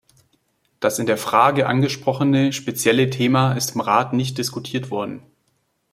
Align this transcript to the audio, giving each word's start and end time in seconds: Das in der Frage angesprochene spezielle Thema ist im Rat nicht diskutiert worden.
Das 0.79 0.97
in 0.97 1.05
der 1.05 1.15
Frage 1.19 1.67
angesprochene 1.67 2.53
spezielle 2.53 3.11
Thema 3.11 3.53
ist 3.53 3.75
im 3.75 3.81
Rat 3.81 4.13
nicht 4.13 4.39
diskutiert 4.39 4.89
worden. 4.89 5.21